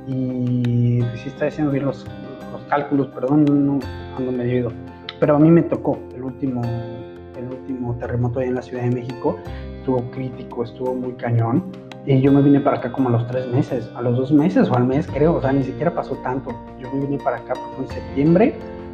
Y 0.05 1.01
si 1.13 1.17
sí 1.24 1.29
está 1.29 1.48
haciendo 1.48 1.72
bien 1.72 1.86
los, 1.86 2.05
los 2.51 2.62
cálculos, 2.70 3.08
perdón, 3.08 3.46
no 3.46 3.79
ando 4.17 4.32
medio 4.32 4.55
ido. 4.55 4.72
Pero 5.20 5.38
a 5.38 5.39
mí 5.39 5.50
me 5.50 5.63
tocó 5.63 5.98
el 6.13 6.24
último, 6.24 6.62
el 6.62 7.48
último 7.48 7.96
terremoto 7.96 8.39
allá 8.39 8.50
en 8.50 8.55
la 8.55 8.62
Ciudad 8.62 8.84
de 8.84 8.91
México. 8.91 9.36
Estuvo 9.79 10.12
crítico, 10.12 10.63
estuvo 10.63 10.94
muy 10.94 11.13
cañón. 11.13 11.85
Y 12.08 12.22
yo 12.22 12.32
me 12.32 12.42
vine 12.42 12.60
para 12.60 12.78
acá 12.78 12.92
como 12.92 13.10
a 13.10 13.12
los 13.14 13.26
tres 13.28 13.48
meses, 13.48 13.90
a 13.96 14.02
los 14.02 14.16
dos 14.16 14.32
meses 14.32 14.70
o 14.70 14.76
al 14.76 14.86
mes 14.86 15.08
creo, 15.08 15.36
o 15.36 15.42
sea, 15.42 15.52
ni 15.52 15.64
siquiera 15.64 15.94
pasó 15.94 16.16
tanto. 16.18 16.52
Yo 16.80 16.92
me 16.94 17.02
vine 17.02 17.18
para 17.18 17.38
acá 17.38 17.54
en 17.80 17.88
septiembre, 17.88 18.54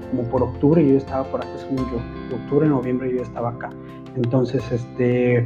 como 0.09 0.23
por 0.29 0.43
octubre 0.43 0.87
yo 0.87 0.95
estaba 0.95 1.25
por 1.25 1.41
acá, 1.41 1.51
según 1.57 1.77
yo. 1.77 2.35
Octubre, 2.35 2.67
noviembre 2.69 3.13
yo 3.13 3.21
estaba 3.21 3.49
acá. 3.49 3.69
Entonces, 4.15 4.63
este, 4.71 5.45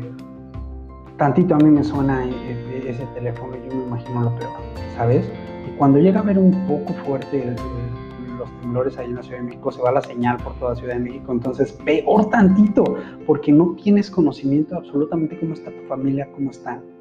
tantito 1.17 1.55
a 1.55 1.57
mí 1.57 1.71
me 1.71 1.83
suena 1.83 2.23
e, 2.23 2.29
e, 2.29 2.89
ese 2.89 3.05
teléfono 3.15 3.55
yo 3.55 3.75
me 3.75 3.83
imagino 3.83 4.23
lo 4.23 4.35
peor, 4.35 4.51
¿sabes? 4.95 5.27
Y 5.67 5.75
cuando 5.77 5.97
llega 5.97 6.19
a 6.19 6.23
ver 6.23 6.37
un 6.37 6.51
poco 6.67 6.93
fuerte 7.05 7.55
los 8.37 8.61
temblores 8.61 8.97
ahí 8.99 9.07
en 9.07 9.15
la 9.15 9.23
Ciudad 9.23 9.39
de 9.39 9.45
México, 9.45 9.71
se 9.71 9.81
va 9.81 9.91
la 9.91 10.01
señal 10.01 10.37
por 10.37 10.53
toda 10.55 10.75
Ciudad 10.75 10.95
de 10.95 10.99
México, 10.99 11.31
entonces 11.31 11.71
peor 11.83 12.29
tantito, 12.29 12.83
porque 13.25 13.51
no 13.51 13.75
tienes 13.81 14.11
conocimiento 14.11 14.75
absolutamente 14.75 15.39
cómo 15.39 15.53
está 15.53 15.71
tu 15.71 15.87
familia, 15.87 16.27
cómo 16.35 16.51
están. 16.51 16.94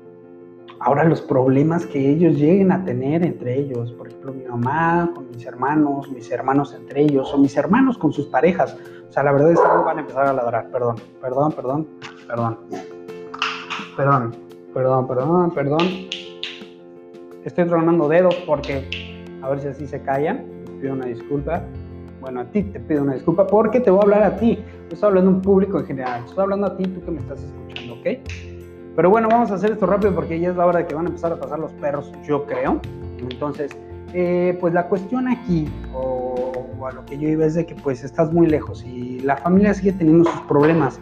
Ahora 0.84 1.02
los 1.04 1.22
problemas 1.22 1.86
que 1.86 2.10
ellos 2.10 2.36
lleguen 2.36 2.70
a 2.70 2.84
tener 2.84 3.24
entre 3.24 3.58
ellos, 3.58 3.90
por 3.92 4.08
ejemplo 4.08 4.34
mi 4.34 4.44
mamá 4.44 5.10
con 5.14 5.30
mis 5.30 5.46
hermanos, 5.46 6.10
mis 6.10 6.30
hermanos 6.30 6.74
entre 6.74 7.04
ellos, 7.04 7.32
o 7.32 7.38
mis 7.38 7.56
hermanos 7.56 7.96
con 7.96 8.12
sus 8.12 8.26
parejas. 8.26 8.76
O 9.08 9.10
sea, 9.10 9.22
la 9.22 9.32
verdad 9.32 9.52
es 9.52 9.58
que 9.58 9.66
van 9.66 9.96
a 9.96 10.00
empezar 10.02 10.26
a 10.26 10.34
ladrar. 10.34 10.68
Perdón, 10.70 10.96
perdón, 11.22 11.52
perdón, 11.52 11.86
perdón. 12.28 12.58
Perdón, 13.96 14.34
perdón, 14.74 15.08
perdón, 15.08 15.50
perdón. 15.54 15.88
Estoy 17.46 17.64
tronando 17.64 18.06
dedos 18.06 18.34
porque 18.46 19.24
a 19.40 19.48
ver 19.48 19.60
si 19.60 19.68
así 19.68 19.86
se 19.86 20.02
callan. 20.02 20.44
Pido 20.82 20.92
una 20.92 21.06
disculpa. 21.06 21.62
Bueno, 22.20 22.40
a 22.40 22.44
ti 22.44 22.62
te 22.62 22.78
pido 22.78 23.04
una 23.04 23.14
disculpa 23.14 23.46
porque 23.46 23.80
te 23.80 23.90
voy 23.90 24.00
a 24.00 24.02
hablar 24.02 24.22
a 24.22 24.36
ti. 24.36 24.62
No 24.82 24.88
estoy 24.92 25.08
hablando 25.08 25.30
a 25.30 25.34
un 25.34 25.40
público 25.40 25.78
en 25.78 25.86
general. 25.86 26.24
Estoy 26.26 26.42
hablando 26.42 26.66
a 26.66 26.76
ti, 26.76 26.84
tú 26.84 27.02
que 27.02 27.10
me 27.10 27.20
estás 27.20 27.42
escuchando, 27.42 27.94
¿ok? 27.94 28.53
Pero 28.96 29.10
bueno, 29.10 29.28
vamos 29.28 29.50
a 29.50 29.54
hacer 29.54 29.72
esto 29.72 29.86
rápido 29.86 30.14
porque 30.14 30.38
ya 30.38 30.50
es 30.50 30.56
la 30.56 30.66
hora 30.66 30.80
de 30.80 30.86
que 30.86 30.94
van 30.94 31.06
a 31.06 31.08
empezar 31.08 31.32
a 31.32 31.36
pasar 31.36 31.58
los 31.58 31.72
perros, 31.72 32.12
yo 32.26 32.46
creo. 32.46 32.80
Entonces, 33.18 33.76
eh, 34.12 34.56
pues 34.60 34.72
la 34.72 34.86
cuestión 34.88 35.26
aquí, 35.26 35.68
o, 35.92 36.62
a 36.86 36.92
lo 36.92 37.04
que 37.04 37.18
yo 37.18 37.28
iba 37.28 37.44
es 37.44 37.54
de 37.54 37.66
que 37.66 37.74
pues 37.74 38.04
estás 38.04 38.32
muy 38.32 38.46
lejos 38.46 38.84
y 38.84 39.18
la 39.20 39.36
familia 39.36 39.74
sigue 39.74 39.92
teniendo 39.92 40.30
sus 40.30 40.40
problemas. 40.42 41.00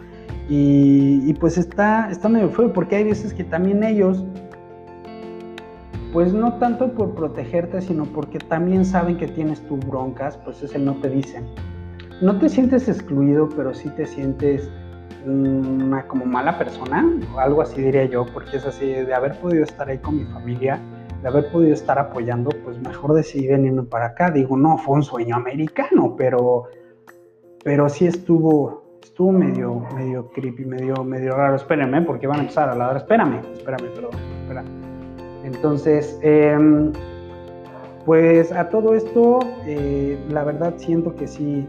Y, 0.49 1.33
pues 1.35 1.57
está, 1.57 2.09
está 2.09 2.27
medio 2.27 2.49
feo 2.49 2.73
porque 2.73 2.97
hay 2.97 3.05
veces 3.05 3.33
que 3.33 3.43
también 3.43 3.83
ellos, 3.83 4.25
pues 6.11 6.33
no 6.33 6.55
tanto 6.55 6.91
por 6.93 7.15
protegerte, 7.15 7.81
sino 7.81 8.05
porque 8.05 8.39
también 8.39 8.83
saben 8.83 9.17
que 9.17 9.27
tienes 9.27 9.61
tus 9.67 9.79
broncas, 9.79 10.37
pues 10.37 10.61
es 10.61 10.75
el 10.75 10.85
no 10.85 10.95
te 10.95 11.09
dicen. 11.09 11.45
No 12.21 12.37
te 12.39 12.49
sientes 12.49 12.87
excluido, 12.89 13.49
pero 13.55 13.73
sí 13.73 13.89
te 13.89 14.05
sientes 14.05 14.69
una 15.25 16.07
como 16.07 16.25
mala 16.25 16.57
persona, 16.57 17.05
o 17.33 17.39
algo 17.39 17.61
así 17.61 17.81
diría 17.81 18.05
yo, 18.05 18.25
porque 18.33 18.57
es 18.57 18.65
así, 18.65 18.87
de 18.87 19.13
haber 19.13 19.39
podido 19.39 19.63
estar 19.63 19.87
ahí 19.89 19.97
con 19.97 20.17
mi 20.17 20.25
familia, 20.25 20.79
de 21.21 21.27
haber 21.29 21.49
podido 21.51 21.73
estar 21.73 21.97
apoyando, 21.97 22.51
pues 22.63 22.77
mejor 22.79 23.13
decidí 23.13 23.47
venirme 23.47 23.83
para 23.83 24.07
acá. 24.07 24.29
Digo, 24.29 24.57
no, 24.57 24.77
fue 24.77 24.95
un 24.95 25.03
sueño 25.03 25.35
americano, 25.35 26.15
pero, 26.17 26.65
pero 27.63 27.87
sí 27.89 28.05
estuvo, 28.05 28.99
estuvo 29.01 29.31
medio, 29.31 29.85
medio 29.95 30.29
creepy, 30.31 30.65
medio, 30.65 31.03
medio 31.03 31.35
raro. 31.35 31.55
Espérenme, 31.55 32.01
porque 32.01 32.27
van 32.27 32.39
a 32.39 32.41
empezar 32.41 32.69
a 32.69 32.75
ladrar. 32.75 32.97
Espérame, 32.97 33.39
espérame, 33.53 33.89
perdón, 33.95 34.11
espérame. 34.41 34.67
Entonces, 35.45 36.19
em, 36.21 36.91
pues 38.05 38.51
a 38.51 38.67
todo 38.67 38.93
esto, 38.93 39.39
eh, 39.65 40.19
la 40.29 40.43
verdad 40.43 40.73
siento 40.75 41.15
que 41.15 41.27
sí, 41.27 41.65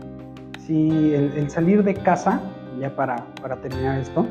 sí, 0.66 1.14
el 1.14 1.48
salir 1.48 1.84
de 1.84 1.94
casa 1.94 2.40
ya 2.78 2.94
para, 2.94 3.16
para 3.40 3.56
terminar 3.56 3.98
esto, 3.98 4.26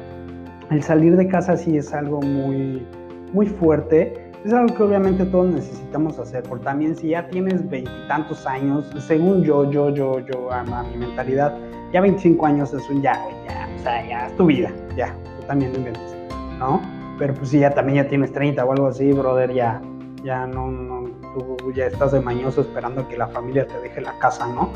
el 0.69 0.81
salir 0.81 1.15
de 1.15 1.27
casa 1.27 1.57
sí 1.57 1.77
es 1.77 1.93
algo 1.93 2.21
muy, 2.21 2.85
muy 3.33 3.47
fuerte. 3.47 4.31
Es 4.43 4.51
algo 4.53 4.75
que 4.75 4.83
obviamente 4.83 5.25
todos 5.25 5.47
necesitamos 5.47 6.19
hacer, 6.19 6.43
porque 6.43 6.65
también 6.65 6.95
si 6.95 7.09
ya 7.09 7.29
tienes 7.29 7.67
veintitantos 7.69 8.45
años, 8.45 8.89
según 8.99 9.43
yo, 9.43 9.69
yo, 9.71 9.89
yo, 9.89 10.19
yo, 10.19 10.51
a, 10.51 10.63
mi 10.63 10.97
mentalidad, 10.97 11.55
ya 11.93 12.01
25 12.01 12.45
años 12.45 12.73
es 12.73 12.89
un 12.89 13.01
ya, 13.01 13.13
ya, 13.47 13.69
o 13.73 13.83
sea, 13.83 14.05
ya 14.05 14.27
es 14.27 14.35
tu 14.35 14.45
vida, 14.45 14.69
ya, 14.97 15.15
tú 15.39 15.47
también 15.47 15.71
lo 15.71 15.79
inventes, 15.79 16.15
¿no? 16.59 16.81
Pero 17.17 17.33
pues 17.35 17.49
si 17.49 17.59
ya 17.59 17.69
también 17.69 18.03
ya 18.03 18.09
tienes 18.09 18.33
30 18.33 18.65
o 18.65 18.71
algo 18.73 18.87
así, 18.87 19.13
brother, 19.13 19.53
ya, 19.53 19.81
ya 20.25 20.45
no, 20.45 20.69
no, 20.69 21.09
tú 21.31 21.71
ya 21.73 21.85
estás 21.85 22.11
de 22.11 22.19
mañoso 22.19 22.61
esperando 22.61 23.07
que 23.07 23.15
la 23.15 23.27
familia 23.27 23.65
te 23.65 23.79
deje 23.79 24.01
la 24.01 24.17
casa, 24.19 24.45
¿no? 24.47 24.71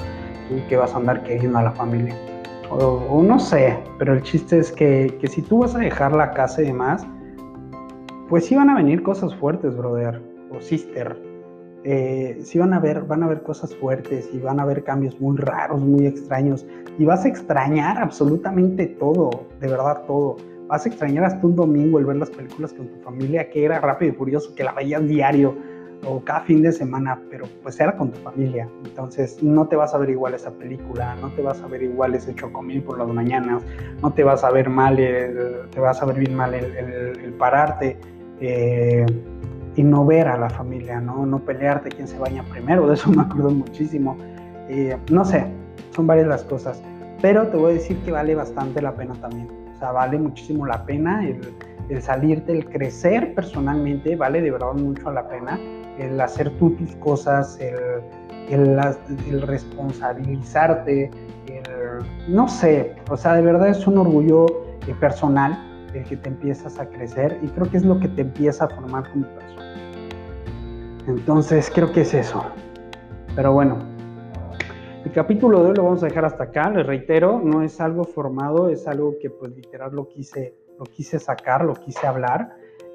Tú 0.47 0.55
que 0.69 0.77
vas 0.77 0.93
a 0.93 0.97
andar 0.97 1.23
queriendo 1.23 1.57
a 1.57 1.63
la 1.63 1.71
familia 1.71 2.15
o, 2.69 3.23
no 3.23 3.39
sé, 3.39 3.77
pero 3.97 4.13
el 4.13 4.21
chiste 4.23 4.59
es 4.59 4.71
que, 4.71 5.19
si 5.29 5.41
tú 5.41 5.59
vas 5.59 5.75
a 5.75 5.79
dejar 5.79 6.13
la 6.13 6.31
casa 6.31 6.61
y 6.61 6.65
demás, 6.65 7.05
pues 8.29 8.45
sí 8.45 8.55
van 8.55 8.69
a 8.69 8.75
venir 8.75 9.03
cosas 9.03 9.33
fuertes, 9.35 9.75
brother, 9.75 10.21
o 10.51 10.61
sister. 10.61 11.17
Eh, 11.83 12.39
sí 12.43 12.59
van 12.59 12.73
a 12.73 12.79
ver, 12.79 13.03
van 13.03 13.23
a 13.23 13.27
ver 13.27 13.43
cosas 13.43 13.73
fuertes 13.75 14.29
y 14.33 14.39
van 14.39 14.59
a 14.59 14.63
haber 14.63 14.83
cambios 14.83 15.19
muy 15.21 15.37
raros, 15.37 15.79
muy 15.79 16.05
extraños. 16.05 16.65
Y 16.97 17.05
vas 17.05 17.23
a 17.23 17.29
extrañar 17.29 17.97
absolutamente 17.97 18.87
todo, 18.87 19.29
de 19.61 19.67
verdad 19.67 20.03
todo. 20.05 20.35
Vas 20.67 20.85
a 20.85 20.89
extrañar 20.89 21.23
hasta 21.23 21.47
un 21.47 21.55
domingo 21.55 21.99
el 21.99 22.05
ver 22.05 22.17
las 22.17 22.29
películas 22.29 22.73
con 22.73 22.87
tu 22.87 22.99
familia, 23.01 23.49
que 23.49 23.63
era 23.63 23.79
rápido 23.79 24.11
y 24.11 24.15
curioso, 24.15 24.53
que 24.53 24.65
la 24.65 24.73
veías 24.73 25.07
diario 25.07 25.55
o 26.05 26.23
cada 26.23 26.41
fin 26.41 26.61
de 26.61 26.71
semana, 26.71 27.19
pero 27.29 27.45
pues 27.63 27.79
era 27.79 27.95
con 27.95 28.11
tu 28.11 28.19
familia. 28.19 28.67
Entonces 28.85 29.41
no 29.41 29.67
te 29.67 29.75
vas 29.75 29.93
a 29.93 29.97
ver 29.97 30.09
igual 30.09 30.33
esa 30.33 30.51
película, 30.51 31.15
no 31.15 31.29
te 31.31 31.41
vas 31.41 31.61
a 31.61 31.67
ver 31.67 31.83
igual 31.83 32.15
ese 32.15 32.33
chocomil 32.35 32.83
por 32.83 32.97
las 32.97 33.07
mañanas, 33.07 33.63
no 34.01 34.11
te 34.13 34.23
vas 34.23 34.43
a 34.43 34.51
ver 34.51 34.69
mal, 34.69 34.95
te 34.95 35.79
vas 35.79 36.01
a 36.01 36.05
ver 36.05 36.19
bien 36.19 36.35
mal 36.35 36.53
el, 36.53 37.33
pararte 37.37 37.97
eh, 38.39 39.05
y 39.75 39.83
no 39.83 40.05
ver 40.05 40.27
a 40.27 40.37
la 40.37 40.49
familia, 40.49 40.99
¿no? 40.99 41.25
no 41.25 41.39
pelearte 41.39 41.89
quién 41.89 42.07
se 42.07 42.17
baña 42.17 42.43
primero, 42.43 42.87
de 42.87 42.95
eso 42.95 43.11
me 43.11 43.21
acuerdo 43.21 43.51
muchísimo. 43.51 44.17
Eh, 44.69 44.97
no 45.11 45.23
sé, 45.23 45.45
son 45.95 46.07
varias 46.07 46.27
las 46.27 46.43
cosas, 46.43 46.81
pero 47.21 47.47
te 47.47 47.57
voy 47.57 47.71
a 47.71 47.73
decir 47.75 47.97
que 48.03 48.11
vale 48.11 48.35
bastante 48.35 48.81
la 48.81 48.95
pena 48.95 49.13
también. 49.15 49.47
O 49.75 49.79
sea, 49.79 49.91
vale 49.91 50.17
muchísimo 50.17 50.65
la 50.65 50.83
pena 50.85 51.27
el, 51.27 51.39
el 51.89 52.01
salirte, 52.01 52.51
el 52.51 52.65
crecer 52.65 53.35
personalmente, 53.35 54.15
vale 54.15 54.41
de 54.41 54.49
verdad 54.49 54.73
mucho 54.73 55.11
la 55.11 55.27
pena 55.27 55.59
el 55.99 56.19
hacer 56.19 56.49
tú 56.57 56.71
tus 56.71 56.95
cosas, 56.97 57.59
el, 57.59 57.75
el, 58.49 59.41
responsabilizarte, 59.41 61.11
no 62.27 62.47
sé, 62.47 62.95
o 63.09 63.17
sea, 63.17 63.33
de 63.35 63.41
verdad 63.41 63.69
es 63.69 63.87
un 63.87 63.97
orgullo 63.97 64.45
eh, 64.87 64.93
personal 64.99 65.57
el 65.93 66.03
que 66.03 66.17
te 66.17 66.29
empiezas 66.29 66.79
a 66.79 66.87
crecer 66.89 67.39
y 67.41 67.47
creo 67.47 67.69
que 67.69 67.77
es 67.77 67.85
lo 67.85 67.99
que 67.99 68.07
te 68.09 68.21
empieza 68.21 68.65
a 68.65 68.69
formar 68.69 69.09
como 69.11 69.25
persona. 69.27 69.73
Entonces, 71.07 71.71
creo 71.73 71.91
que 71.91 72.01
es 72.01 72.13
eso. 72.13 72.43
Pero 73.35 73.53
bueno, 73.53 73.77
el 75.05 75.11
capítulo 75.11 75.63
de 75.63 75.69
hoy 75.69 75.75
lo 75.75 75.85
vamos 75.85 76.03
a 76.03 76.07
dejar 76.07 76.25
hasta 76.25 76.45
acá, 76.45 76.69
les 76.69 76.85
reitero, 76.85 77.39
no 77.41 77.61
es 77.61 77.79
algo 77.79 78.03
formado, 78.03 78.69
es 78.69 78.87
algo 78.87 79.15
que 79.21 79.29
pues 79.29 79.55
literal 79.55 79.91
lo 79.93 80.07
quise, 80.09 80.55
lo 80.77 80.85
quise 80.85 81.17
sacar, 81.19 81.63
lo 81.63 81.73
quise 81.75 82.05
hablar 82.05 82.49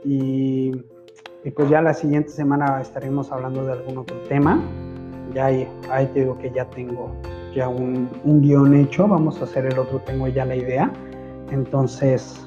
y 0.04 0.72
y 1.44 1.50
pues 1.50 1.68
ya 1.68 1.82
la 1.82 1.92
siguiente 1.92 2.30
semana 2.30 2.80
estaremos 2.80 3.32
hablando 3.32 3.64
de 3.64 3.72
algún 3.72 3.98
otro 3.98 4.16
tema. 4.28 4.60
Ya 5.34 5.46
ahí, 5.46 6.06
te 6.12 6.20
digo 6.20 6.38
que 6.38 6.50
ya 6.50 6.64
tengo 6.66 7.10
ya 7.54 7.68
un, 7.68 8.08
un, 8.24 8.42
guion 8.42 8.74
hecho. 8.74 9.08
Vamos 9.08 9.40
a 9.40 9.44
hacer 9.44 9.66
el 9.66 9.78
otro, 9.78 9.98
tengo 10.00 10.28
ya 10.28 10.44
la 10.44 10.54
idea. 10.54 10.90
Entonces, 11.50 12.46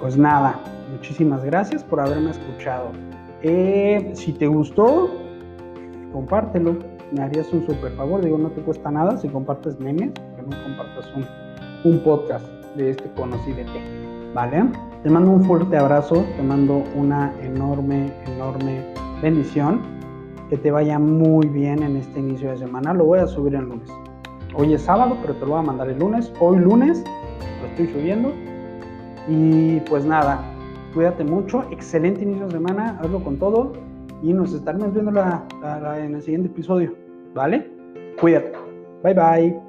pues 0.00 0.16
nada, 0.16 0.58
muchísimas 0.90 1.44
gracias 1.44 1.84
por 1.84 2.00
haberme 2.00 2.30
escuchado. 2.30 2.90
Eh, 3.42 4.10
si 4.14 4.32
te 4.32 4.46
gustó, 4.46 5.10
compártelo. 6.12 6.76
Me 7.12 7.22
harías 7.22 7.52
un 7.52 7.64
súper 7.66 7.92
favor. 7.92 8.22
Digo, 8.22 8.38
no 8.38 8.50
te 8.50 8.60
cuesta 8.62 8.90
nada 8.90 9.16
si 9.18 9.28
compartes 9.28 9.78
memes, 9.78 10.10
que 10.12 10.42
no 10.42 10.62
compartas 10.64 11.06
un, 11.14 11.90
un 11.90 12.00
podcast 12.00 12.46
de 12.76 12.90
este 12.90 13.10
conocido 13.12 13.58
¿Vale? 14.34 14.64
Te 15.02 15.10
mando 15.10 15.30
un 15.30 15.44
fuerte 15.44 15.76
abrazo, 15.76 16.24
te 16.36 16.42
mando 16.42 16.82
una 16.96 17.32
enorme, 17.40 18.12
enorme 18.26 18.82
bendición. 19.22 19.80
Que 20.50 20.56
te 20.56 20.70
vaya 20.70 20.98
muy 20.98 21.46
bien 21.46 21.82
en 21.82 21.96
este 21.96 22.18
inicio 22.18 22.50
de 22.50 22.58
semana. 22.58 22.94
Lo 22.94 23.04
voy 23.04 23.20
a 23.20 23.26
subir 23.26 23.54
el 23.54 23.64
lunes. 23.64 23.88
Hoy 24.54 24.72
es 24.72 24.82
sábado, 24.82 25.16
pero 25.20 25.34
te 25.34 25.40
lo 25.40 25.52
voy 25.52 25.60
a 25.60 25.62
mandar 25.62 25.88
el 25.88 25.98
lunes. 25.98 26.32
Hoy 26.40 26.58
lunes 26.58 27.04
lo 27.60 27.68
estoy 27.68 27.86
subiendo. 27.88 28.32
Y 29.28 29.80
pues 29.80 30.04
nada, 30.04 30.40
cuídate 30.94 31.22
mucho. 31.22 31.64
Excelente 31.70 32.22
inicio 32.22 32.46
de 32.46 32.52
semana. 32.52 32.98
Hazlo 33.00 33.22
con 33.22 33.38
todo. 33.38 33.74
Y 34.22 34.32
nos 34.32 34.52
estaremos 34.52 34.92
viendo 34.94 35.12
en 35.12 36.14
el 36.14 36.22
siguiente 36.22 36.48
episodio. 36.48 36.94
¿Vale? 37.34 37.70
Cuídate. 38.18 38.52
Bye 39.04 39.14
bye. 39.14 39.67